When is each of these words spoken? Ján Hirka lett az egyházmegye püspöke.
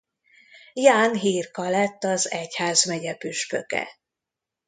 Ján 0.73 1.15
Hirka 1.15 1.69
lett 1.69 2.03
az 2.03 2.31
egyházmegye 2.31 3.15
püspöke. 3.15 3.87